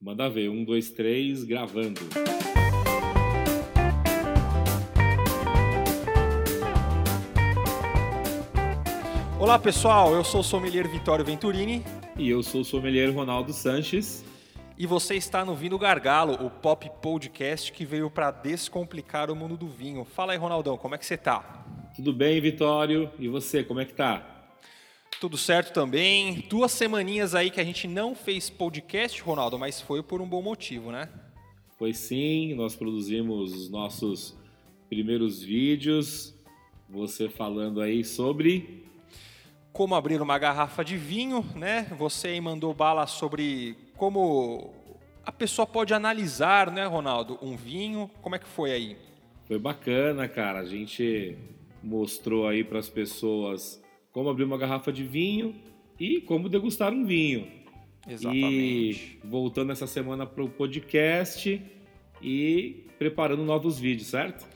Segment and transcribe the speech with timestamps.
[0.00, 2.00] Manda ver, um, dois, três, gravando.
[9.38, 11.84] Olá pessoal, eu sou o sommelier Vitório Venturini
[12.16, 14.24] E eu sou o sommelier Ronaldo Sanches.
[14.78, 19.56] e você está no Vino Gargalo, o pop podcast que veio para descomplicar o mundo
[19.56, 20.04] do vinho.
[20.04, 21.64] Fala aí, Ronaldão, como é que você tá?
[21.94, 23.10] Tudo bem, Vitório?
[23.18, 24.35] E você, como é que tá?
[25.18, 26.44] Tudo certo também?
[26.48, 30.42] Duas semaninhas aí que a gente não fez podcast, Ronaldo, mas foi por um bom
[30.42, 31.08] motivo, né?
[31.78, 34.36] Pois sim, nós produzimos os nossos
[34.90, 36.34] primeiros vídeos.
[36.90, 38.84] Você falando aí sobre.
[39.72, 41.86] Como abrir uma garrafa de vinho, né?
[41.98, 44.74] Você aí mandou bala sobre como
[45.24, 48.10] a pessoa pode analisar, né, Ronaldo, um vinho.
[48.20, 48.96] Como é que foi aí?
[49.48, 50.60] Foi bacana, cara.
[50.60, 51.38] A gente
[51.82, 53.82] mostrou aí para as pessoas
[54.16, 55.54] como abrir uma garrafa de vinho
[56.00, 57.46] e como degustar um vinho.
[58.08, 58.40] Exatamente.
[58.42, 61.62] E voltando essa semana para o podcast
[62.22, 64.48] e preparando novos vídeos, certo?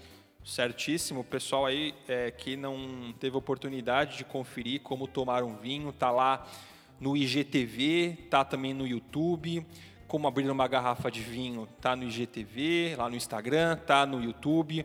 [0.42, 1.20] Certíssimo.
[1.20, 6.10] O pessoal aí é, que não teve oportunidade de conferir como tomar um vinho, tá
[6.10, 6.50] lá
[6.98, 9.66] no IGTV, tá também no YouTube.
[10.10, 14.84] Como abrir uma garrafa de vinho, tá no IGTV, lá no Instagram, tá no YouTube.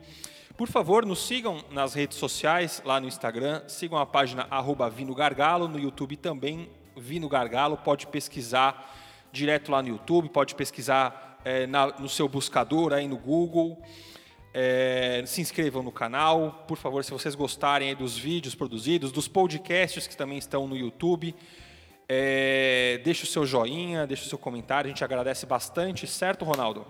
[0.55, 5.15] Por favor, nos sigam nas redes sociais, lá no Instagram, sigam a página arroba Vino
[5.15, 8.95] Gargalo, no YouTube também, Vino Gargalo, pode pesquisar
[9.31, 13.81] direto lá no YouTube, pode pesquisar é, na- no seu buscador aí no Google.
[14.53, 20.05] É, se inscrevam no canal, por favor, se vocês gostarem dos vídeos produzidos, dos podcasts
[20.05, 21.33] que também estão no YouTube.
[22.07, 26.85] É, deixe o seu joinha, deixe o seu comentário, a gente agradece bastante, certo, Ronaldo?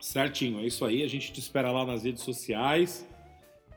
[0.00, 1.02] Certinho, é isso aí.
[1.02, 3.06] A gente te espera lá nas redes sociais.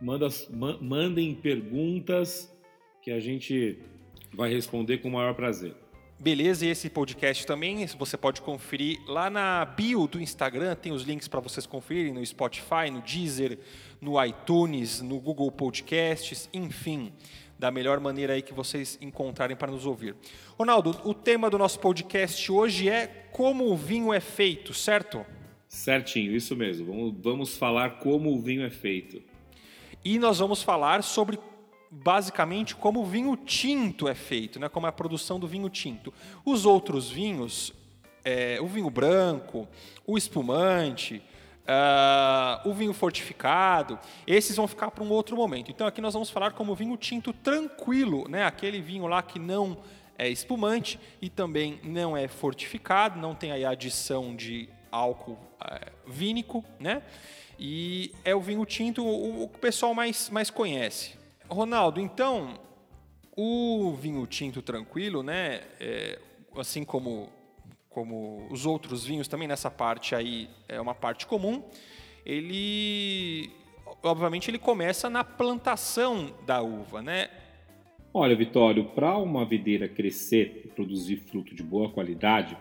[0.02, 2.54] Manda, ma- mandem perguntas
[3.02, 3.80] que a gente
[4.34, 5.76] vai responder com o maior prazer.
[6.22, 11.04] Beleza, e esse podcast também você pode conferir lá na bio do Instagram, tem os
[11.04, 13.58] links para vocês conferirem no Spotify, no Deezer,
[14.02, 17.14] no iTunes, no Google Podcasts, enfim,
[17.60, 20.16] da melhor maneira aí que vocês encontrarem para nos ouvir.
[20.58, 25.26] Ronaldo, o tema do nosso podcast hoje é como o vinho é feito, certo?
[25.68, 26.86] Certinho, isso mesmo.
[26.88, 29.22] Vamos, vamos falar como o vinho é feito.
[30.06, 31.38] E nós vamos falar sobre
[31.92, 34.70] basicamente como o vinho tinto é feito, né?
[34.70, 36.14] como é a produção do vinho tinto.
[36.46, 37.74] Os outros vinhos,
[38.24, 39.68] é, o vinho branco,
[40.08, 41.22] o espumante,
[41.68, 45.72] ah, o vinho fortificado, esses vão ficar para um outro momento.
[45.72, 48.44] Então aqui nós vamos falar como vinho tinto tranquilo, né?
[48.44, 49.78] aquele vinho lá que não
[50.18, 56.64] é espumante e também não é fortificado, não tem aí adição de álcool é, vínico,
[56.80, 57.02] né?
[57.58, 61.18] E é o vinho tinto o, o que o pessoal mais, mais conhece.
[61.50, 62.60] Ronaldo, então,
[63.36, 65.62] o vinho tinto tranquilo, né?
[65.80, 66.20] é,
[66.58, 67.30] assim como,
[68.00, 71.62] como os outros vinhos também, nessa parte aí é uma parte comum,
[72.26, 73.50] ele,
[74.02, 77.28] obviamente, ele começa na plantação da uva, né?
[78.14, 82.58] Olha, Vitório, para uma videira crescer e produzir fruto de boa qualidade,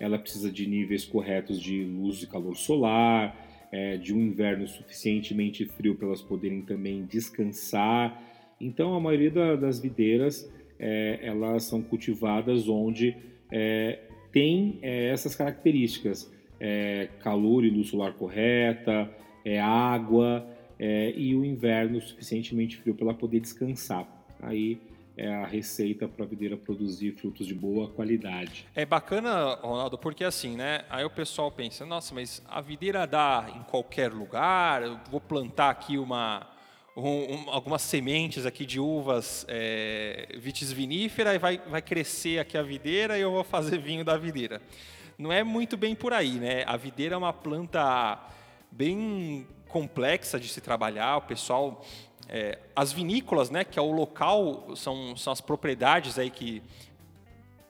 [0.00, 5.66] ela precisa de níveis corretos de luz e calor solar, é, de um inverno suficientemente
[5.66, 8.20] frio para elas poderem também descansar.
[8.60, 13.14] Então, a maioria da- das videiras é, elas são cultivadas onde
[13.52, 19.10] é, tem é, essas características: é, calor e luz solar correta,
[19.44, 20.46] é, água
[20.78, 24.06] é, e o inverno suficientemente frio para ela poder descansar.
[24.40, 24.80] Aí
[25.16, 28.66] é a receita para a videira produzir frutos de boa qualidade.
[28.74, 30.84] É bacana, Ronaldo, porque assim, né?
[30.88, 35.68] Aí o pessoal pensa, nossa, mas a videira dá em qualquer lugar, eu vou plantar
[35.68, 36.46] aqui uma,
[37.08, 42.58] um- um- algumas sementes aqui de uvas é, vitis vinífera e vai, vai crescer aqui
[42.58, 44.60] a videira e eu vou fazer vinho da videira.
[45.18, 46.64] Não é muito bem por aí, né?
[46.66, 48.18] A videira é uma planta
[48.70, 51.84] bem complexa de se trabalhar, o pessoal...
[52.28, 56.62] é, as vinícolas, né, que é o local, são, são as propriedades aí que,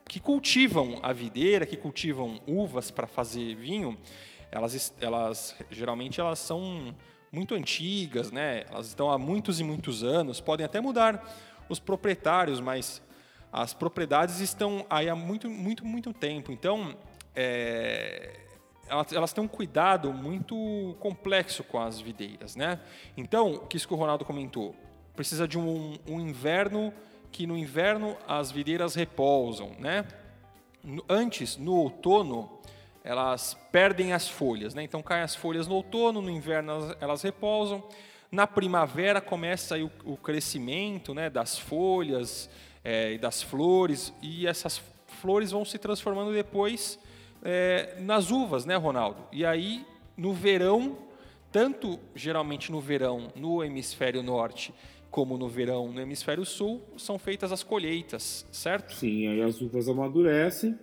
[0.09, 3.99] que cultivam a videira, que cultivam uvas para fazer vinho,
[4.53, 6.95] elas, elas geralmente elas são
[7.33, 8.65] muito antigas, né?
[8.71, 11.25] Elas estão há muitos e muitos anos, podem até mudar
[11.69, 13.01] os proprietários, mas
[13.53, 16.53] as propriedades estão aí há muito, muito, muito tempo.
[16.53, 16.97] Então,
[17.35, 18.41] é,
[18.89, 22.81] elas, elas têm um cuidado muito complexo com as videiras, né?
[23.17, 24.75] Então, o que o Ronaldo comentou,
[25.15, 26.93] precisa de um, um inverno
[27.31, 30.05] que no inverno as videiras repousam, né?
[31.09, 32.51] Antes, no outono,
[33.03, 34.83] elas perdem as folhas, né?
[34.83, 37.83] Então caem as folhas no outono, no inverno elas, repousam.
[38.31, 42.49] Na primavera começa aí o, o crescimento, né, das folhas
[42.85, 44.81] eh, e das flores e essas
[45.21, 46.99] flores vão se transformando depois
[47.43, 49.23] é, nas uvas, né, Ronaldo?
[49.33, 49.85] E aí,
[50.17, 50.99] no verão,
[51.51, 54.73] tanto geralmente no verão no hemisfério norte
[55.11, 58.95] como no verão no hemisfério sul, são feitas as colheitas, certo?
[58.95, 60.79] Sim, aí as uvas amadurecem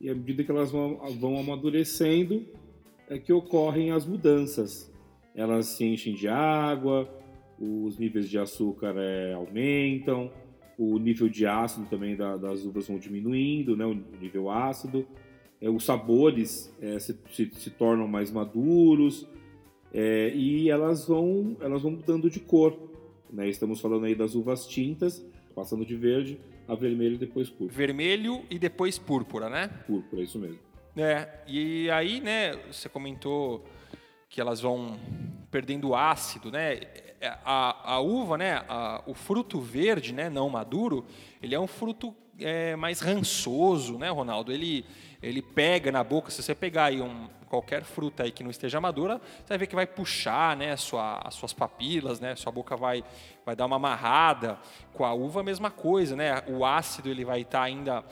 [0.00, 2.44] e à medida que elas vão, vão amadurecendo
[3.08, 4.90] é que ocorrem as mudanças.
[5.34, 7.08] Elas se enchem de água,
[7.58, 10.30] os níveis de açúcar é, aumentam,
[10.78, 15.06] o nível de ácido também da, das uvas vão diminuindo, né, o nível ácido,
[15.60, 19.28] é, os sabores é, se, se, se, tornam mais maduros
[19.92, 22.78] é, e elas vão, elas vão mudando de cor.
[23.30, 23.48] Né?
[23.48, 25.22] Estamos falando aí das uvas tintas,
[25.54, 27.72] passando de verde a vermelho e depois púrpura.
[27.72, 29.68] Vermelho e depois púrpura, né?
[29.86, 30.58] Púrpura, isso mesmo.
[30.96, 33.64] É, e aí, né, você comentou
[34.28, 34.98] que elas vão
[35.50, 36.80] perdendo ácido, né?
[37.44, 41.04] A, a uva, né, a, o fruto verde, né, não maduro,
[41.42, 44.52] ele é um fruto é, mais rançoso, né, Ronaldo?
[44.52, 44.84] Ele,
[45.22, 48.80] ele pega na boca, se você pegar aí um, qualquer fruta aí que não esteja
[48.80, 52.76] madura, você vai ver que vai puxar, né, sua, as suas papilas, né, sua boca
[52.76, 53.04] vai,
[53.44, 54.58] vai dar uma amarrada.
[54.92, 56.42] Com a uva, a mesma coisa, né?
[56.46, 58.04] O ácido ele vai estar ainda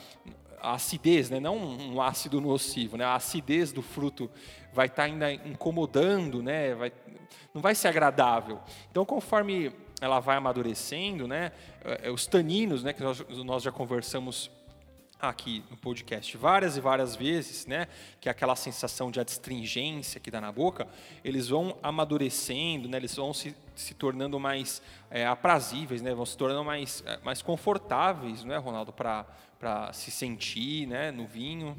[0.61, 1.39] a acidez, né?
[1.39, 3.05] não um ácido nocivo, né?
[3.05, 4.31] a acidez do fruto
[4.73, 6.75] vai estar ainda incomodando, né?
[6.75, 6.93] vai,
[7.55, 8.61] não vai ser agradável.
[8.91, 11.53] Então, conforme ela vai amadurecendo, né?
[11.85, 12.93] É, os taninos, né?
[12.93, 14.51] que nós, nós já conversamos
[15.21, 17.89] aqui no podcast várias e várias vezes, né,
[18.21, 20.87] que é aquela sensação de adstringência que dá na boca,
[21.25, 24.81] eles vão amadurecendo, né, eles vão se, se tornando mais
[25.11, 30.11] é, aprazíveis, né, vão se tornando mais, é, mais confortáveis, não é, Ronaldo, para se
[30.11, 31.77] sentir né, no vinho.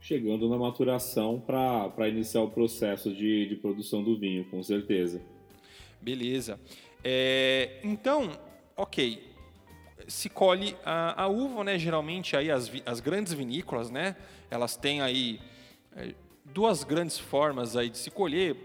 [0.00, 5.20] Chegando na maturação para iniciar o processo de, de produção do vinho, com certeza.
[6.00, 6.58] Beleza.
[7.02, 8.30] É, então,
[8.76, 9.30] ok,
[10.06, 11.78] se colhe a, a, uva, né?
[11.78, 14.16] Geralmente aí as, as grandes vinícolas, né?
[14.50, 15.40] Elas têm aí
[15.96, 16.14] é,
[16.44, 18.56] duas grandes formas aí de se colher.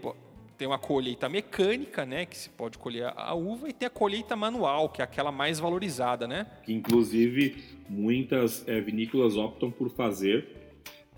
[0.58, 2.26] Tem uma colheita mecânica, né?
[2.26, 5.30] Que se pode colher a, a uva e tem a colheita manual, que é aquela
[5.30, 6.46] mais valorizada, né?
[6.64, 10.48] Que inclusive muitas é, vinícolas optam por fazer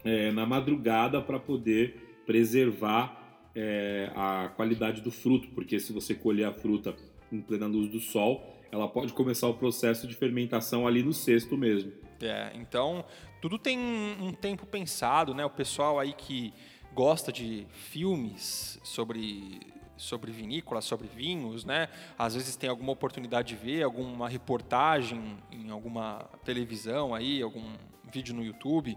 [0.04, 6.44] é, na madrugada para poder preservar é, a qualidade do fruto, porque se você colher
[6.44, 6.94] a fruta
[7.32, 11.56] em plena luz do sol, ela pode começar o processo de fermentação ali no cesto
[11.56, 11.92] mesmo.
[12.20, 13.04] É, então
[13.40, 15.44] tudo tem um tempo pensado, né?
[15.44, 16.52] O pessoal aí que
[16.92, 19.60] gosta de filmes sobre
[19.96, 21.88] sobre vinícola, sobre vinhos, né?
[22.16, 27.74] Às vezes tem alguma oportunidade de ver alguma reportagem em alguma televisão aí, algum
[28.12, 28.96] vídeo no YouTube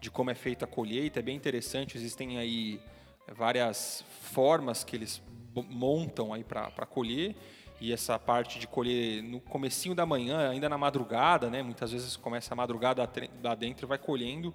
[0.00, 1.96] de como é feita a colheita, é bem interessante.
[1.96, 2.80] Existem aí
[3.36, 5.22] várias formas que eles
[5.54, 7.36] montam aí para colher
[7.82, 11.64] e essa parte de colher no comecinho da manhã, ainda na madrugada, né?
[11.64, 13.10] Muitas vezes começa a madrugada
[13.42, 14.54] lá dentro e vai colhendo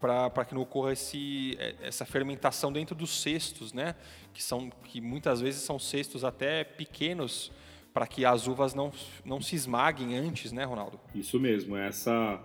[0.00, 3.94] para que não ocorra esse, é, essa fermentação dentro dos cestos, né?
[4.34, 7.52] Que são que muitas vezes são cestos até pequenos
[7.94, 8.90] para que as uvas não,
[9.24, 10.98] não se esmaguem antes, né, Ronaldo?
[11.14, 11.76] Isso mesmo.
[11.76, 12.42] Essa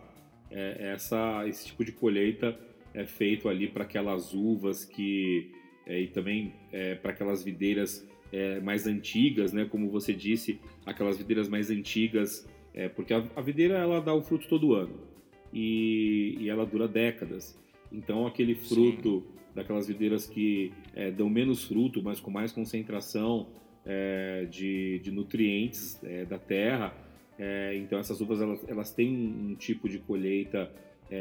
[0.51, 2.55] é, essa esse tipo de colheita
[2.93, 5.51] é feito ali para aquelas uvas que
[5.87, 9.65] é, e também é, para aquelas videiras é, mais antigas, né?
[9.65, 14.21] Como você disse, aquelas videiras mais antigas, é, porque a, a, videira ela dá o
[14.21, 14.95] fruto todo ano
[15.53, 17.59] e, e ela dura décadas.
[17.91, 19.39] Então aquele fruto Sim.
[19.55, 23.47] daquelas videiras que é, dão menos fruto, mas com mais concentração
[23.85, 26.95] é, de, de, nutrientes é, da terra.
[27.37, 30.71] É, então essas uvas elas, elas têm um tipo de colheita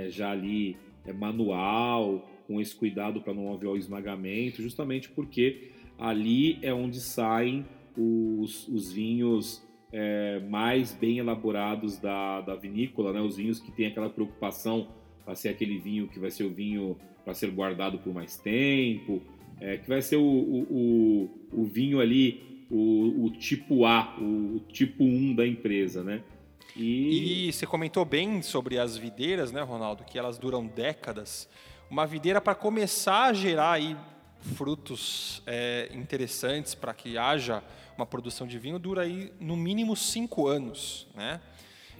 [0.09, 0.76] já ali
[1.19, 7.64] manual, com esse cuidado para não haver o esmagamento, justamente porque ali é onde saem
[7.97, 13.21] os, os vinhos é, mais bem elaborados da, da vinícola, né?
[13.21, 14.88] os vinhos que têm aquela preocupação
[15.25, 19.21] para ser aquele vinho que vai ser o vinho para ser guardado por mais tempo,
[19.61, 20.66] é, que vai ser o, o,
[21.52, 26.23] o, o vinho ali, o, o, tipo A, o, tipo 1 da empresa, né?
[26.75, 27.49] E...
[27.49, 31.49] e você comentou bem sobre as videiras, né, Ronaldo, que elas duram décadas.
[31.90, 33.97] Uma videira para começar a gerar aí
[34.41, 37.63] frutos é, interessantes para que haja
[37.97, 41.41] uma produção de vinho dura aí no mínimo cinco anos, né?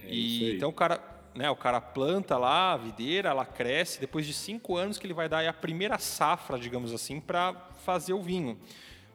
[0.03, 0.99] É e então o cara,
[1.35, 3.99] né, o cara planta lá a videira, ela cresce.
[3.99, 7.53] Depois de cinco anos que ele vai dar a primeira safra, digamos assim, para
[7.85, 8.57] fazer o vinho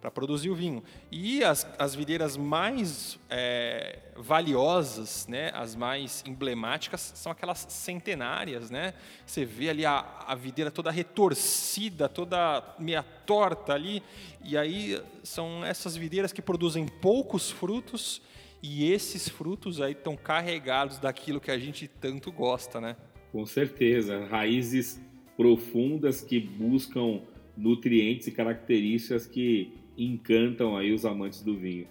[0.00, 0.82] para produzir o vinho.
[1.10, 8.70] E as, as videiras mais é, valiosas, né, as mais emblemáticas, são aquelas centenárias.
[8.70, 8.94] Né?
[9.24, 14.02] Você vê ali a, a videira toda retorcida, toda meia torta ali,
[14.44, 18.22] e aí são essas videiras que produzem poucos frutos,
[18.62, 22.96] e esses frutos aí estão carregados daquilo que a gente tanto gosta, né?
[23.30, 25.00] Com certeza, raízes
[25.36, 27.20] profundas que buscam
[27.56, 31.88] nutrientes e características que encantam aí os amantes do vinho.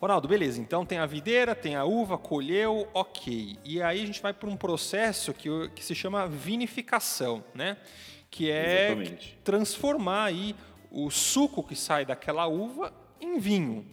[0.00, 0.60] Ronaldo, beleza.
[0.60, 3.56] Então tem a videira, tem a uva, colheu, ok.
[3.64, 7.78] E aí a gente vai para um processo que, que se chama vinificação, né?
[8.30, 9.38] Que é Exatamente.
[9.42, 10.54] transformar aí
[10.90, 13.86] o suco que sai daquela uva em vinho.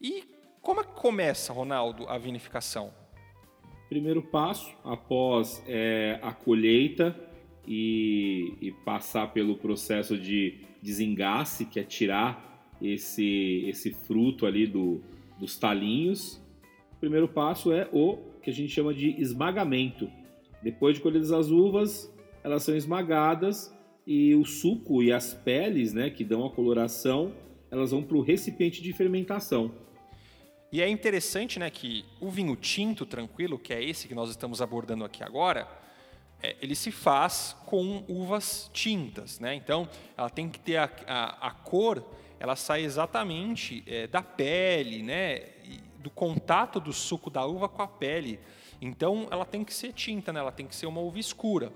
[0.00, 0.24] E
[0.60, 2.92] como é que começa, Ronaldo, a vinificação?
[3.88, 7.18] Primeiro passo, após é, a colheita
[7.66, 15.00] e, e passar pelo processo de desengasse, que é tirar esse, esse fruto ali do,
[15.38, 16.40] dos talinhos.
[16.92, 20.10] O primeiro passo é o que a gente chama de esmagamento.
[20.62, 23.74] Depois de colhidas as uvas, elas são esmagadas
[24.06, 27.32] e o suco e as peles, né, que dão a coloração,
[27.70, 29.70] elas vão para o recipiente de fermentação.
[30.72, 34.60] E é interessante, né, que o vinho tinto tranquilo, que é esse que nós estamos
[34.60, 35.68] abordando aqui agora,
[36.42, 39.54] é, ele se faz com uvas tintas, né?
[39.54, 42.04] Então, ela tem que ter a, a, a cor
[42.40, 45.42] ela sai exatamente é, da pele, né?
[45.98, 48.38] do contato do suco da uva com a pele.
[48.80, 50.40] Então, ela tem que ser tinta, né?
[50.40, 51.72] ela tem que ser uma uva escura.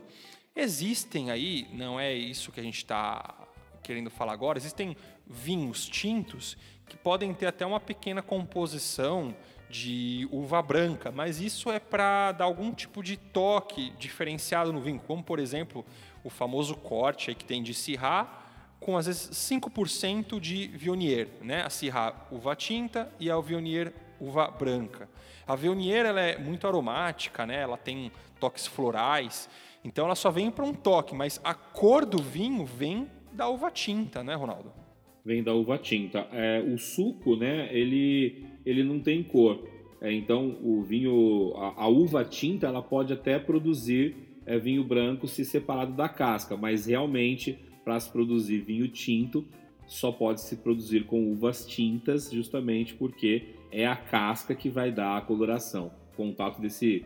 [0.55, 3.35] Existem aí, não é isso que a gente está
[3.83, 9.35] querendo falar agora, existem vinhos tintos que podem ter até uma pequena composição
[9.69, 15.01] de uva branca, mas isso é para dar algum tipo de toque diferenciado no vinho,
[15.01, 15.85] como por exemplo
[16.23, 18.42] o famoso corte que tem de Syrah
[18.83, 21.63] com às vezes 5% de Viognier, né?
[21.63, 25.09] A Syrah uva tinta e a Viognier uva branca.
[25.47, 27.61] A Viognier ela é muito aromática, né?
[27.61, 29.49] Ela tem toques florais,
[29.85, 33.71] então ela só vem para um toque, mas a cor do vinho vem da uva
[33.71, 34.73] tinta, né, Ronaldo?
[35.25, 36.27] Vem da uva tinta.
[36.33, 37.69] É, o suco, né?
[37.73, 39.69] Ele ele não tem cor.
[40.01, 45.29] É, então o vinho, a, a, uva tinta, ela pode até produzir é, vinho branco
[45.29, 49.45] se separado da casca, mas realmente para se produzir vinho tinto,
[49.87, 55.17] só pode se produzir com uvas tintas, justamente porque é a casca que vai dar
[55.17, 55.93] a coloração.
[56.13, 57.05] O contato desse,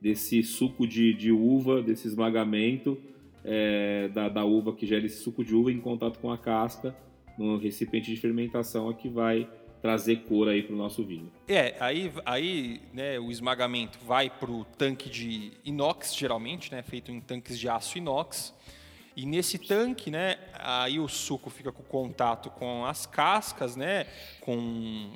[0.00, 2.98] desse suco de, de uva, desse esmagamento
[3.44, 6.94] é, da, da uva que gera esse suco de uva em contato com a casca
[7.38, 9.48] no recipiente de fermentação é que vai
[9.80, 11.30] trazer cor aí para o nosso vinho.
[11.46, 17.12] É, aí, aí né, o esmagamento vai para o tanque de inox, geralmente, né, feito
[17.12, 18.52] em tanques de aço inox.
[19.18, 24.06] E nesse tanque, né, aí o suco fica com contato com as cascas, né,
[24.40, 25.10] com,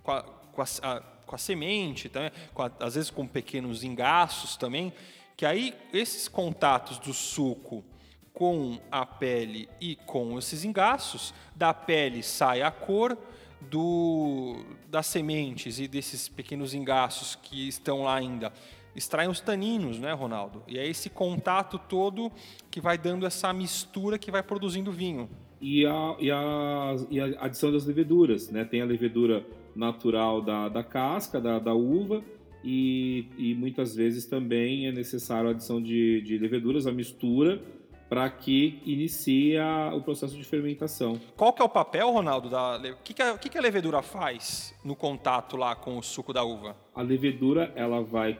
[0.00, 4.56] com, a, com, a, com a semente, também, com a, às vezes com pequenos engaços
[4.56, 4.92] também,
[5.36, 7.84] que aí esses contatos do suco
[8.32, 13.18] com a pele e com esses engaços, da pele sai a cor,
[13.60, 18.52] do, das sementes e desses pequenos engaços que estão lá ainda
[18.94, 20.62] extraem os taninos, né, Ronaldo?
[20.66, 22.30] E é esse contato todo
[22.70, 25.28] que vai dando essa mistura que vai produzindo vinho.
[25.60, 28.64] E a, e a, e a adição das leveduras, né?
[28.64, 32.22] Tem a levedura natural da, da casca, da, da uva,
[32.64, 37.62] e, e muitas vezes também é necessário a adição de, de leveduras, a mistura,
[38.08, 41.18] para que inicie a, o processo de fermentação.
[41.36, 42.50] Qual que é o papel, Ronaldo?
[42.50, 46.02] Da, o que, que, a, que, que a levedura faz no contato lá com o
[46.02, 46.76] suco da uva?
[46.94, 48.38] A levedura ela vai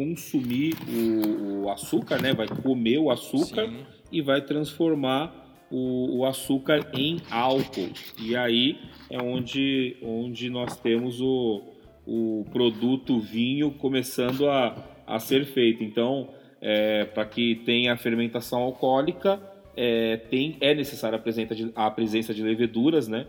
[0.00, 2.32] consumir o, o açúcar, né?
[2.32, 3.84] Vai comer o açúcar Sim.
[4.10, 7.90] e vai transformar o, o, açúcar em álcool.
[8.18, 8.78] E aí
[9.10, 11.62] é onde, onde nós temos o,
[12.06, 14.74] o produto vinho começando a,
[15.06, 15.84] a ser feito.
[15.84, 16.30] Então,
[16.62, 19.38] é, para que tenha a fermentação alcoólica,
[19.76, 23.26] é, tem, é necessária a presença de, a presença de leveduras, né?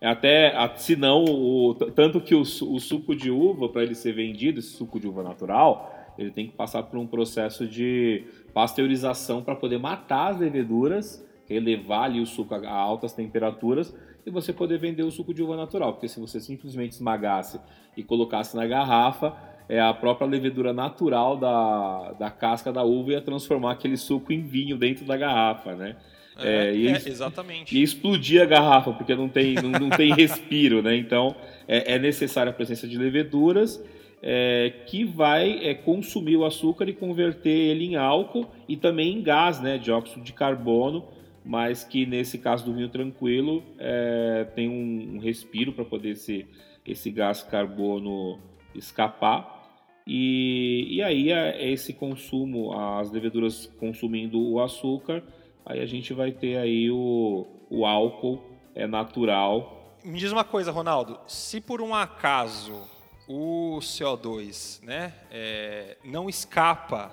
[0.00, 4.58] Até, se não, o, tanto que o, o suco de uva, para ele ser vendido,
[4.58, 9.54] esse suco de uva natural, ele tem que passar por um processo de pasteurização para
[9.54, 13.94] poder matar as leveduras, elevar ali o suco a altas temperaturas
[14.26, 15.92] e você poder vender o suco de uva natural.
[15.92, 17.60] Porque se você simplesmente esmagasse
[17.96, 19.36] e colocasse na garrafa,
[19.68, 24.42] é a própria levedura natural da, da casca da uva ia transformar aquele suco em
[24.42, 25.96] vinho dentro da garrafa, né?
[26.38, 27.76] É, é, e, é, exatamente.
[27.76, 30.96] E explodir a garrafa, porque não tem, não, não tem respiro, né?
[30.96, 31.34] Então
[31.68, 33.82] é, é necessária a presença de leveduras
[34.26, 39.22] é, que vai é, consumir o açúcar e converter ele em álcool e também em
[39.22, 41.04] gás, né, dióxido de carbono,
[41.44, 46.46] mas que nesse caso do vinho tranquilo é, tem um, um respiro para poder esse,
[46.86, 48.40] esse gás carbono
[48.74, 49.62] escapar.
[50.06, 55.22] E, e aí é, é esse consumo, as leveduras consumindo o açúcar,
[55.66, 58.42] aí a gente vai ter aí o, o álcool
[58.74, 59.98] é natural.
[60.02, 62.93] Me diz uma coisa, Ronaldo, se por um acaso
[63.26, 67.12] o CO2 né, é, não escapa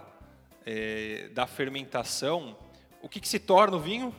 [0.65, 2.55] é, da fermentação
[3.01, 4.13] o que, que se torna o vinho?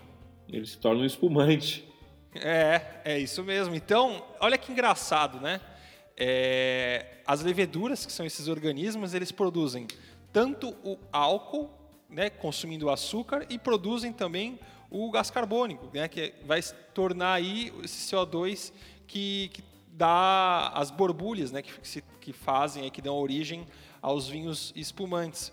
[0.49, 1.89] Ele se torna um espumante.
[2.35, 3.75] É, é isso mesmo.
[3.75, 5.61] Então, olha que engraçado, né?
[6.17, 9.87] É, as leveduras, que são esses organismos, eles produzem
[10.33, 11.71] tanto o álcool,
[12.09, 14.59] né, consumindo açúcar, e produzem também
[14.91, 16.61] o gás carbônico, né, que vai
[16.93, 18.73] tornar aí esse CO2
[19.07, 23.67] que, que dá as borbulhas, né, que, se, que fazem, aí, que dão origem
[24.01, 25.53] aos vinhos espumantes.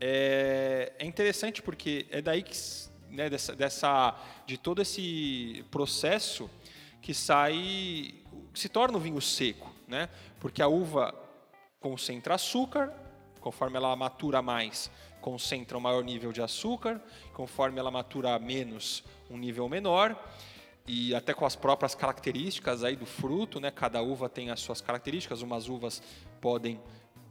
[0.00, 2.54] É, é interessante porque é daí que
[3.10, 4.14] né, dessa, dessa,
[4.46, 6.50] de todo esse processo
[7.00, 8.14] que sai,
[8.52, 10.08] se torna o vinho seco, né?
[10.40, 11.14] Porque a uva
[11.80, 12.92] concentra açúcar,
[13.40, 14.90] conforme ela matura mais,
[15.20, 17.00] concentra um maior nível de açúcar,
[17.32, 20.16] conforme ela matura menos, um nível menor,
[20.86, 23.70] e até com as próprias características aí do fruto, né?
[23.70, 26.02] Cada uva tem as suas características, umas uvas
[26.40, 26.80] podem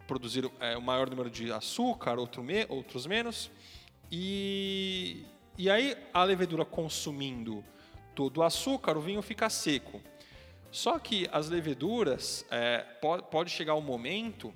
[0.08, 3.50] produzir é, um maior número de açúcar, outro me, outros menos,
[4.12, 5.26] e,
[5.58, 7.64] e aí a levedura consumindo
[8.14, 10.02] todo o açúcar, o vinho fica seco.
[10.72, 14.54] Só que as leveduras, é, pode, pode chegar um momento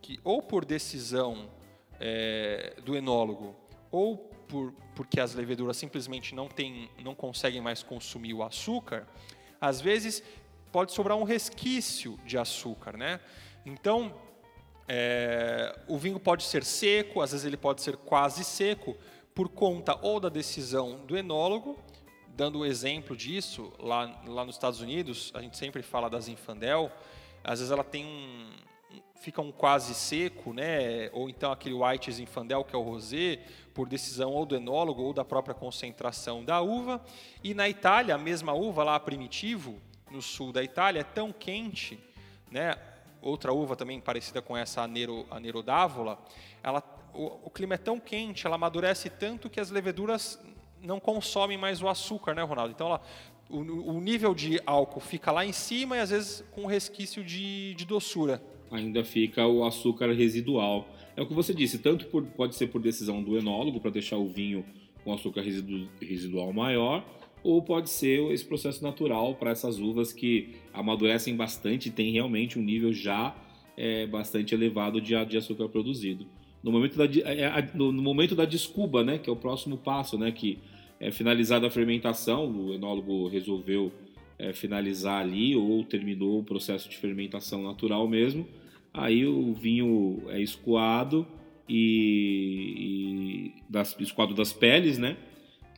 [0.00, 1.50] que, ou por decisão
[1.98, 3.56] é, do enólogo,
[3.90, 9.08] ou por, porque as leveduras simplesmente não, tem, não conseguem mais consumir o açúcar,
[9.58, 10.22] às vezes
[10.70, 12.98] pode sobrar um resquício de açúcar.
[12.98, 13.18] Né?
[13.64, 14.14] Então,
[14.86, 18.94] é, o vinho pode ser seco, às vezes ele pode ser quase seco,
[19.34, 21.78] por conta ou da decisão do enólogo,
[22.28, 26.92] dando o exemplo disso, lá, lá nos Estados Unidos, a gente sempre fala das Infandel,
[27.42, 28.50] às vezes ela tem um,
[29.22, 31.08] fica um quase seco, né?
[31.12, 33.40] ou então aquele White Infandel, que é o rosé,
[33.74, 37.04] por decisão ou do enólogo ou da própria concentração da uva.
[37.42, 41.98] E na Itália, a mesma uva lá, primitivo, no sul da Itália, é tão quente,
[42.50, 42.76] né?
[43.22, 45.40] outra uva também parecida com essa, a, Nero, a
[46.62, 46.82] ela
[47.14, 50.40] o, o, clima é tão quente, ela amadurece tanto que as leveduras
[50.82, 52.72] não consomem mais o açúcar, né, Ronaldo?
[52.74, 53.02] Então, ela,
[53.48, 57.74] o, o, nível de álcool fica lá em cima e às vezes com resquício de,
[57.74, 58.42] de doçura.
[58.70, 60.86] Ainda fica o açúcar residual.
[61.16, 64.16] É o que você disse, tanto por, pode ser por decisão do enólogo para deixar
[64.16, 64.64] o vinho
[65.04, 67.04] com açúcar residu, residual maior,
[67.42, 72.58] ou pode ser esse processo natural para essas uvas que amadurecem bastante e tem realmente
[72.58, 73.34] um nível já
[73.76, 76.26] é, bastante elevado de, de açúcar produzido.
[76.62, 80.16] No momento da, é, é no, momento da descuba, né, que é o próximo passo,
[80.16, 80.58] né, que
[81.00, 83.92] é finalizada a fermentação, o enólogo resolveu
[84.38, 88.46] é, finalizar ali ou terminou o processo de fermentação natural mesmo,
[88.92, 91.26] aí o vinho é escoado
[91.68, 95.16] e, e das, escoado das peles, né,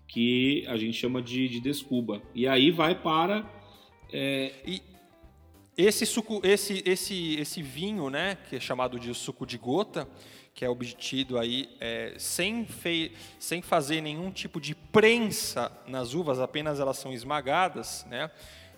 [0.08, 2.22] que a gente chama de, de descuba.
[2.34, 3.48] E aí vai para...
[4.12, 4.82] É, e
[5.76, 10.08] esse, suco, esse, esse, esse vinho, né, que é chamado de suco de gota,
[10.54, 16.38] que é obtido aí é, sem, fei sem fazer nenhum tipo de prensa nas uvas,
[16.38, 18.30] apenas elas são esmagadas, né,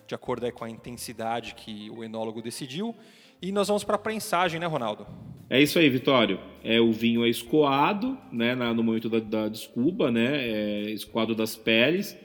[0.07, 2.95] de acordo com a intensidade que o enólogo decidiu.
[3.41, 5.05] E nós vamos para a prensagem, né, Ronaldo?
[5.49, 6.39] É isso aí, Vitório.
[6.63, 11.33] É, o vinho é escoado né, na, no momento da, da descuba, né, é escoado
[11.33, 12.17] das peles,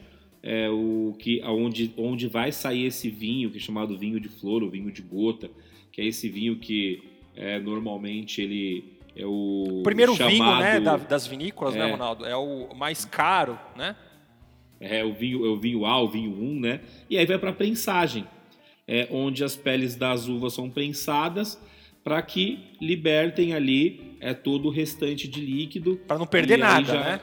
[0.42, 4.64] é o que aonde onde vai sair esse vinho que é chamado vinho de flor,
[4.64, 5.48] o vinho de gota,
[5.92, 7.01] que é esse vinho que
[7.37, 11.92] é, normalmente ele é o, primeiro chamado, vinho né, da, das vinícolas, né, é, né,
[11.92, 12.27] Ronaldo?
[12.27, 13.94] É o mais caro, né?
[14.81, 16.81] É o vinho, é o vinho A, o vinho 1, né?
[17.09, 18.27] E aí vai para a prensagem,
[18.92, 21.59] é, onde as peles das uvas são prensadas
[22.05, 25.96] para que libertem ali é, todo o restante de líquido.
[26.07, 27.20] Para não perder nada, já, né?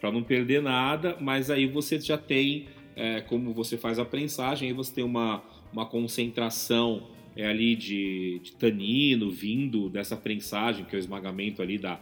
[0.00, 4.68] Para não perder nada, mas aí você já tem, é, como você faz a prensagem,
[4.68, 10.96] aí você tem uma, uma concentração é ali de, de, tanino vindo dessa prensagem, que
[10.96, 12.00] é o esmagamento ali da,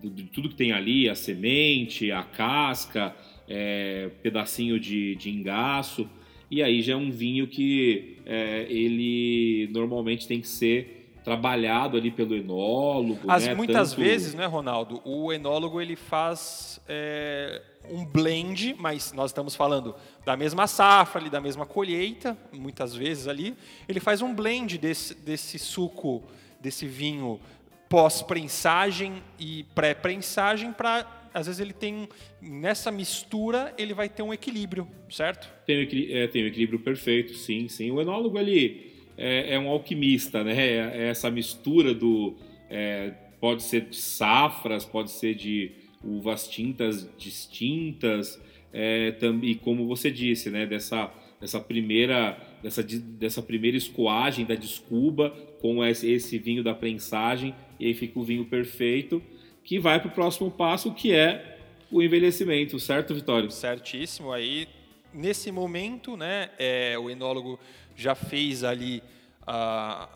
[0.00, 3.12] de, tudo que tem ali, a semente, a casca,
[3.48, 6.08] é, pedacinho de, de engaço.
[6.50, 12.10] E aí já é um vinho que é, ele normalmente tem que ser trabalhado ali
[12.10, 13.20] pelo enólogo.
[13.26, 13.54] As, né?
[13.54, 14.00] Muitas Tanto...
[14.00, 20.36] vezes, né, Ronaldo, o enólogo ele faz é, um blend, mas nós estamos falando da
[20.36, 23.56] mesma safra, ali, da mesma colheita, muitas vezes ali.
[23.88, 26.22] Ele faz um blend desse, desse suco,
[26.60, 27.40] desse vinho
[27.88, 31.06] pós-prensagem e pré-prensagem para
[31.36, 32.08] às vezes ele tem
[32.40, 35.52] nessa mistura ele vai ter um equilíbrio, certo?
[35.66, 37.90] Tem, é, tem um equilíbrio perfeito, sim, sim.
[37.90, 40.56] O enólogo ele é, é um alquimista, né?
[40.56, 42.34] É, é essa mistura do.
[42.70, 45.72] É, pode ser de safras, pode ser de
[46.02, 48.40] uvas tintas distintas,
[48.72, 50.64] é, e como você disse, né?
[50.64, 52.38] Dessa, dessa primeira.
[52.62, 58.18] Dessa, dessa primeira escoagem da descuba com esse, esse vinho da prensagem, e aí fica
[58.18, 59.22] o vinho perfeito,
[59.66, 61.58] que vai para o próximo passo, que é
[61.90, 63.50] o envelhecimento, certo, Vitório?
[63.50, 64.32] Certíssimo.
[64.32, 64.68] Aí,
[65.12, 67.58] nesse momento, né, é, o enólogo
[67.96, 69.02] já fez ali
[69.44, 70.08] a,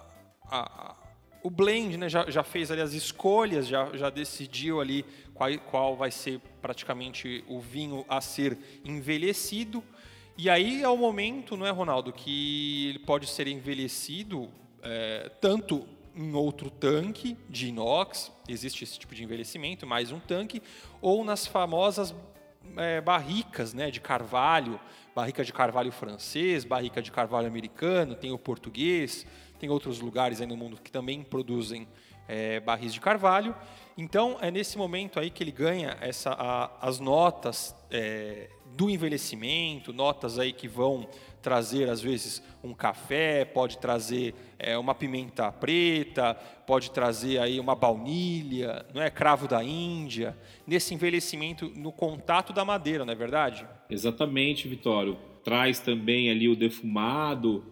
[0.44, 0.94] a,
[1.42, 5.96] o blend, né, já, já fez ali as escolhas, já, já decidiu ali qual, qual
[5.96, 9.82] vai ser praticamente o vinho a ser envelhecido.
[10.38, 14.48] E aí é o momento, não é, Ronaldo, que ele pode ser envelhecido
[14.80, 20.62] é, tanto em outro tanque de inox, existe esse tipo de envelhecimento, mais um tanque,
[21.00, 22.14] ou nas famosas
[22.76, 24.80] é, barricas né, de carvalho,
[25.14, 29.26] barrica de carvalho francês, barrica de carvalho americano, tem o português,
[29.58, 31.86] tem outros lugares aí no mundo que também produzem
[32.26, 33.54] é, barris de carvalho.
[33.96, 39.92] Então, é nesse momento aí que ele ganha essa, a, as notas é, do envelhecimento,
[39.92, 41.08] notas aí que vão
[41.40, 46.34] trazer, às vezes, um café, pode trazer é, uma pimenta preta,
[46.66, 49.10] pode trazer aí uma baunilha, não é?
[49.10, 53.66] cravo da Índia, nesse envelhecimento no contato da madeira, não é verdade?
[53.88, 55.16] Exatamente, Vitório.
[55.42, 57.64] Traz também ali o defumado,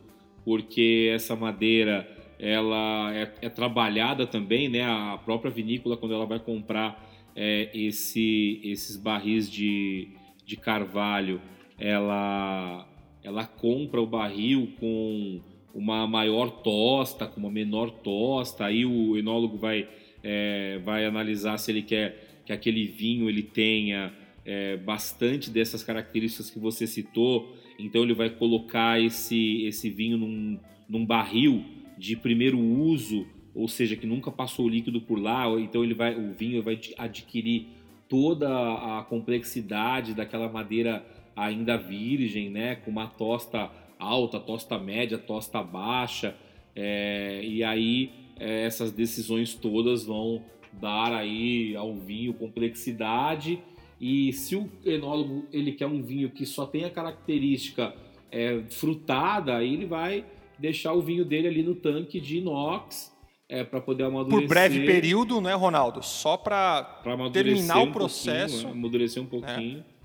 [0.45, 4.85] porque essa madeira ela é, é trabalhada também, né?
[4.85, 7.05] A própria vinícola, quando ela vai comprar
[7.35, 10.09] é, esse, esses barris de,
[10.45, 11.41] de carvalho,
[11.79, 12.89] ela
[13.29, 15.41] ela compra o barril com
[15.75, 19.87] uma maior tosta, com uma menor tosta, aí o enólogo vai,
[20.23, 24.11] é, vai analisar se ele quer que aquele vinho ele tenha
[24.47, 30.59] é, bastante dessas características que você citou, então ele vai colocar esse, esse vinho num,
[30.89, 31.63] num barril
[31.99, 36.15] de primeiro uso, ou seja, que nunca passou o líquido por lá, então ele vai,
[36.15, 37.67] o vinho vai adquirir
[38.09, 41.05] toda a complexidade daquela madeira
[41.39, 46.35] ainda virgem, né, com uma tosta alta, tosta média, tosta baixa,
[46.75, 53.59] é, e aí é, essas decisões todas vão dar aí ao vinho complexidade
[54.01, 57.95] e se o enólogo ele quer um vinho que só tem a característica
[58.31, 60.25] é, frutada, aí ele vai
[60.59, 63.13] deixar o vinho dele ali no tanque de inox
[63.49, 64.41] é, para poder amadurecer.
[64.41, 66.03] Por breve período, né, Ronaldo?
[66.03, 67.01] Só para
[67.33, 68.67] terminar um o processo.
[68.67, 69.85] Né, amadurecer um pouquinho.
[69.95, 69.98] É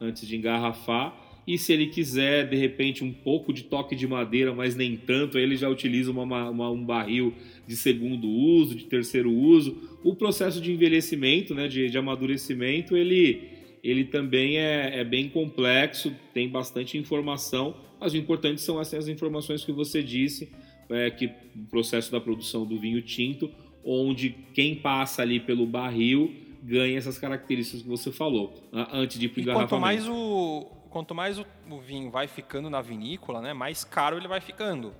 [0.00, 1.28] antes de engarrafar.
[1.48, 5.38] E se ele quiser, de repente, um pouco de toque de madeira, mas nem tanto,
[5.38, 7.32] aí ele já utiliza uma, uma, um barril
[7.66, 9.98] de segundo uso, de terceiro uso.
[10.04, 13.48] O processo de envelhecimento, né, de, de amadurecimento, ele,
[13.82, 19.64] ele também é, é, bem complexo, tem bastante informação, mas o importante são essas informações
[19.64, 20.52] que você disse,
[20.90, 23.50] é, que o processo da produção do vinho tinto,
[23.82, 26.30] onde quem passa ali pelo barril
[26.68, 28.54] ganha essas características que você falou,
[28.92, 29.70] antes de ir para o engarrafamento.
[29.70, 34.18] Quanto mais o, quanto mais o, o, vinho vai ficando na vinícola, né, mais caro
[34.18, 34.94] ele vai ficando.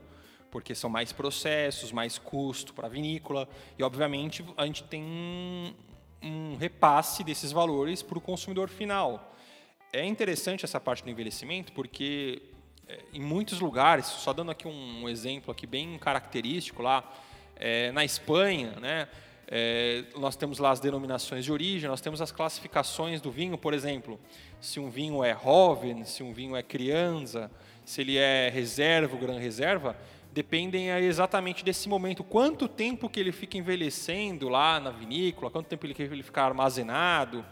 [0.50, 3.46] Porque são mais processos, mais custo para a vinícola.
[3.78, 5.74] E, obviamente, a gente tem um,
[6.22, 9.36] um repasse desses valores para o consumidor final.
[9.92, 12.40] É interessante essa parte do envelhecimento porque
[12.88, 17.04] é, em muitos lugares, só dando aqui um exemplo aqui bem característico lá,
[17.56, 19.08] é, na Espanha, né,
[19.50, 23.72] é, nós temos lá as denominações de origem, nós temos as classificações do vinho, por
[23.72, 24.20] exemplo,
[24.60, 27.50] se um vinho é jovem, se um vinho é criança,
[27.82, 29.96] se ele é reserva gran reserva,
[30.30, 35.86] dependem exatamente desse momento, quanto tempo que ele fica envelhecendo lá na vinícola, quanto tempo
[35.86, 37.42] ele, ele fica armazenado,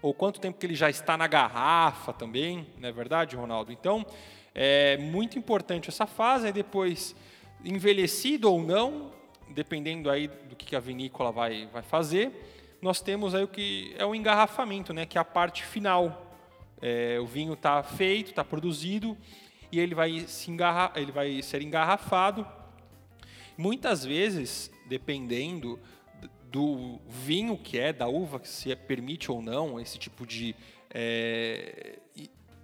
[0.00, 3.70] ou quanto tempo que ele já está na garrafa também, não é verdade, Ronaldo?
[3.70, 4.06] Então,
[4.54, 7.14] é muito importante essa fase, aí depois,
[7.62, 9.12] envelhecido ou não,
[9.52, 12.32] dependendo aí do que a vinícola vai, vai fazer,
[12.80, 16.34] nós temos aí o que é o engarrafamento, né, que é a parte final.
[16.80, 19.16] É, o vinho está feito, está produzido
[19.70, 22.46] e ele vai, se engarra, ele vai ser engarrafado.
[23.56, 25.78] Muitas vezes, dependendo
[26.50, 30.54] do vinho que é, da uva, se é, permite ou não esse tipo de
[30.90, 31.98] é,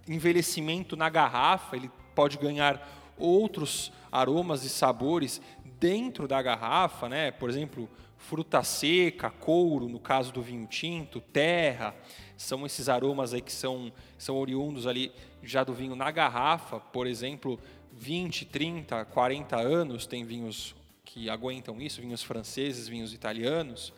[0.07, 5.41] envelhecimento na garrafa, ele pode ganhar outros aromas e sabores
[5.79, 7.31] dentro da garrafa, né?
[7.31, 11.95] Por exemplo, fruta seca, couro, no caso do vinho tinto, terra,
[12.37, 15.11] são esses aromas aí que são, são oriundos ali
[15.41, 17.59] já do vinho na garrafa, por exemplo,
[17.93, 23.93] 20, 30, 40 anos, tem vinhos que aguentam isso, vinhos franceses, vinhos italianos,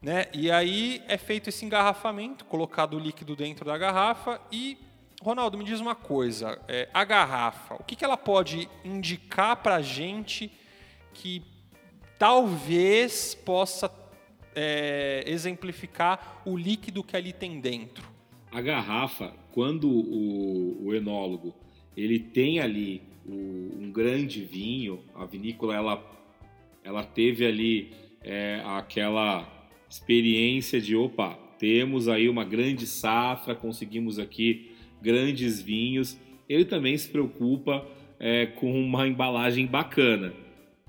[0.00, 0.26] né?
[0.32, 4.78] E aí é feito esse engarrafamento, colocado o líquido dentro da garrafa e
[5.22, 9.76] Ronaldo, me diz uma coisa, é, a garrafa, o que, que ela pode indicar para
[9.76, 10.50] a gente
[11.12, 11.42] que
[12.18, 13.90] talvez possa
[14.54, 18.08] é, exemplificar o líquido que ali tem dentro.
[18.50, 21.54] A garrafa, quando o, o enólogo
[21.96, 26.22] ele tem ali o, um grande vinho, a vinícola ela,
[26.82, 27.90] ela teve ali
[28.22, 29.48] é, aquela
[29.88, 36.18] experiência de opa, temos aí uma grande safra, conseguimos aqui grandes vinhos.
[36.48, 37.86] Ele também se preocupa
[38.18, 40.32] é, com uma embalagem bacana,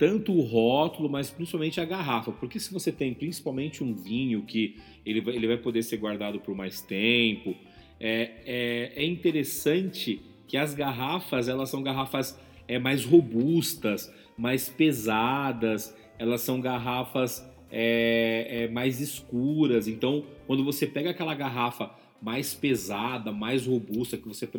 [0.03, 4.75] tanto o rótulo, mas principalmente a garrafa, porque se você tem principalmente um vinho que
[5.05, 7.55] ele vai, ele vai poder ser guardado por mais tempo,
[8.01, 12.37] é, é, é interessante que as garrafas elas são garrafas
[12.67, 19.87] é, mais robustas, mais pesadas, elas são garrafas é, é, mais escuras.
[19.87, 21.89] Então, quando você pega aquela garrafa
[22.21, 24.49] mais pesada, mais robusta, que você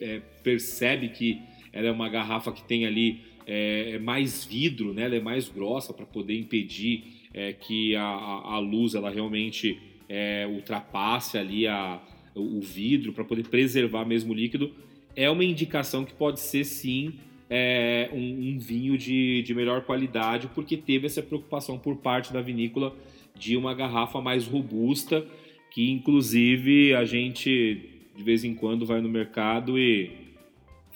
[0.00, 5.04] é, percebe que ela é uma garrafa que tem ali é, é mais vidro, né?
[5.04, 9.78] ela é mais grossa para poder impedir é, que a, a, luz ela realmente
[10.08, 12.00] é, ultrapasse ali a,
[12.34, 14.72] o vidro para poder preservar mesmo o líquido,
[15.14, 17.14] é uma indicação que pode ser sim
[17.48, 22.40] é, um, um, vinho de, de melhor qualidade, porque teve essa preocupação por parte da
[22.40, 22.94] vinícola
[23.38, 25.24] de uma garrafa mais robusta,
[25.70, 30.25] que inclusive a gente de vez em quando vai no mercado e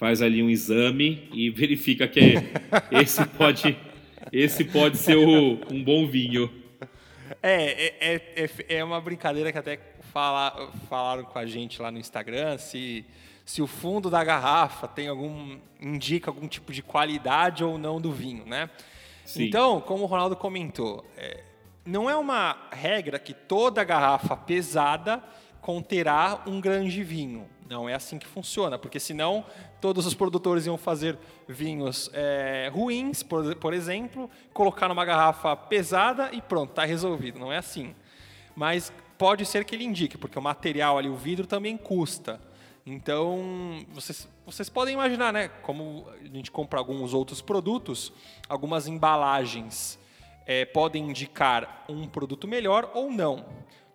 [0.00, 2.34] faz ali um exame e verifica que
[2.90, 3.76] esse pode,
[4.32, 6.50] esse pode ser o, um bom vinho.
[7.42, 9.78] É, é, é, é uma brincadeira que até
[10.10, 13.04] fala, falaram com a gente lá no Instagram, se
[13.44, 18.12] se o fundo da garrafa tem algum indica algum tipo de qualidade ou não do
[18.12, 18.70] vinho, né?
[19.24, 19.44] Sim.
[19.44, 21.42] Então, como o Ronaldo comentou, é,
[21.84, 25.20] não é uma regra que toda garrafa pesada
[25.60, 27.48] conterá um grande vinho.
[27.70, 29.46] Não é assim que funciona, porque senão
[29.80, 36.30] todos os produtores iam fazer vinhos é, ruins, por, por exemplo, colocar numa garrafa pesada
[36.32, 37.38] e pronto, está resolvido.
[37.38, 37.94] Não é assim.
[38.56, 42.40] Mas pode ser que ele indique, porque o material ali, o vidro, também custa.
[42.84, 45.46] Então, vocês, vocês podem imaginar, né?
[45.62, 48.12] Como a gente compra alguns outros produtos,
[48.48, 49.96] algumas embalagens
[50.44, 53.46] é, podem indicar um produto melhor ou não.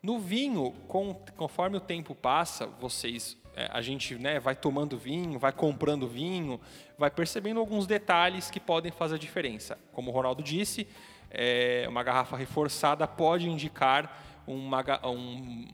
[0.01, 3.35] No vinho, com, conforme o tempo passa, vocês,
[3.71, 6.59] a gente né, vai tomando vinho, vai comprando vinho,
[6.97, 9.77] vai percebendo alguns detalhes que podem fazer a diferença.
[9.93, 10.87] Como o Ronaldo disse,
[11.31, 15.67] é, uma garrafa reforçada pode indicar uma, um,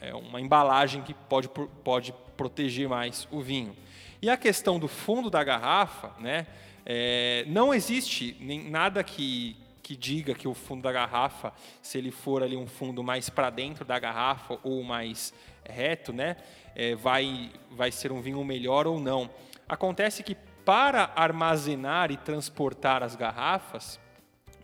[0.00, 3.76] é, uma embalagem que pode, pode proteger mais o vinho.
[4.20, 6.46] E a questão do fundo da garrafa, né,
[6.84, 9.56] é, não existe nem nada que,
[9.88, 13.48] que diga que o fundo da garrafa, se ele for ali um fundo mais para
[13.48, 15.32] dentro da garrafa ou mais
[15.64, 16.36] reto, né,
[16.76, 19.30] é, vai, vai ser um vinho melhor ou não.
[19.66, 23.98] Acontece que para armazenar e transportar as garrafas,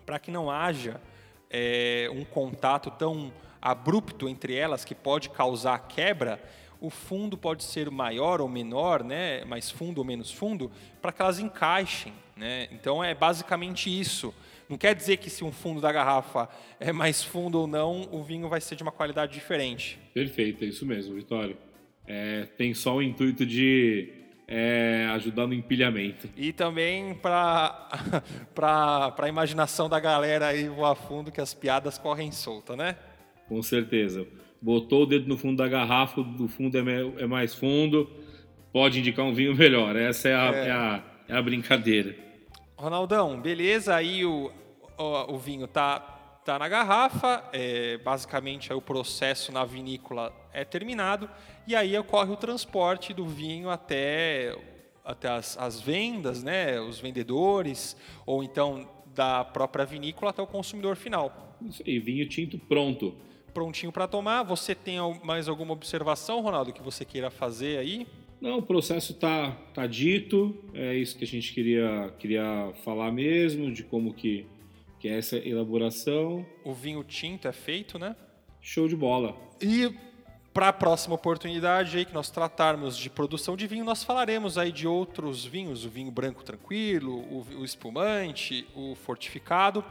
[0.04, 1.00] para que não haja
[1.48, 3.32] é, um contato tão
[3.62, 6.38] abrupto entre elas que pode causar quebra,
[6.78, 11.22] o fundo pode ser maior ou menor, né, mais fundo ou menos fundo, para que
[11.22, 12.12] elas encaixem.
[12.36, 12.68] Né?
[12.72, 14.34] Então é basicamente isso.
[14.68, 16.48] Não quer dizer que se um fundo da garrafa
[16.80, 19.98] é mais fundo ou não, o vinho vai ser de uma qualidade diferente.
[20.12, 21.56] Perfeito, é isso mesmo, Vitório.
[22.06, 26.28] É, tem só o intuito de é, ajudar no empilhamento.
[26.36, 27.88] E também para
[29.18, 32.96] a imaginação da galera aí voar fundo que as piadas correm solta, né?
[33.48, 34.26] Com certeza.
[34.60, 38.10] Botou o dedo no fundo da garrafa, o fundo é, é mais fundo,
[38.72, 39.94] pode indicar um vinho melhor.
[39.96, 40.68] Essa é a, é.
[40.68, 42.23] É a, é a brincadeira.
[42.84, 43.96] Ronaldão, beleza?
[43.96, 44.52] Aí o,
[44.98, 45.98] o, o vinho tá,
[46.44, 51.30] tá na garrafa, é, basicamente o processo na vinícola é terminado,
[51.66, 54.54] e aí ocorre o transporte do vinho até,
[55.02, 60.94] até as, as vendas, né, os vendedores, ou então da própria vinícola até o consumidor
[60.94, 61.56] final.
[61.62, 63.16] Isso aí, vinho tinto pronto
[63.54, 64.42] prontinho para tomar.
[64.42, 68.06] Você tem mais alguma observação, Ronaldo, que você queira fazer aí?
[68.44, 73.72] Não, o processo está tá dito, é isso que a gente queria, queria falar mesmo,
[73.72, 74.44] de como que,
[75.00, 76.44] que é essa elaboração.
[76.62, 78.14] O vinho tinto é feito, né?
[78.60, 79.34] Show de bola.
[79.62, 79.94] E
[80.52, 84.70] para a próxima oportunidade aí que nós tratarmos de produção de vinho, nós falaremos aí
[84.70, 89.82] de outros vinhos, o vinho branco tranquilo, o, o espumante, o fortificado.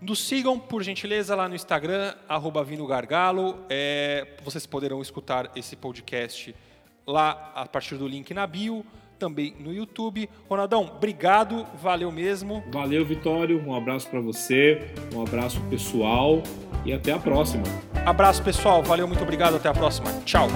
[0.00, 3.64] Nos sigam, por gentileza, lá no Instagram, arroba Gargalo.
[3.68, 6.54] É, vocês poderão escutar esse podcast
[7.06, 8.84] lá a partir do link na bio,
[9.18, 10.28] também no YouTube.
[10.48, 12.64] Ronaldão, obrigado, valeu mesmo.
[12.72, 13.62] Valeu, Vitório.
[13.66, 16.42] Um abraço para você, um abraço pessoal
[16.84, 17.64] e até a próxima.
[18.04, 18.82] Abraço, pessoal.
[18.82, 19.56] Valeu, muito obrigado.
[19.56, 20.10] Até a próxima.
[20.24, 20.48] Tchau.